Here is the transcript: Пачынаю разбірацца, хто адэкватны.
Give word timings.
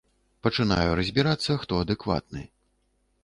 Пачынаю 0.45 0.95
разбірацца, 0.99 1.57
хто 1.65 1.73
адэкватны. 1.87 2.43